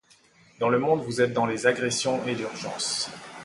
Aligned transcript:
Dans 0.59 0.69
le 0.69 0.79
monde 0.79 1.03
vous 1.03 1.21
êtes 1.21 1.31
dans 1.31 1.45
les 1.45 1.67
agressions 1.67 2.25
et 2.25 2.33
l'urgence. 2.33 3.11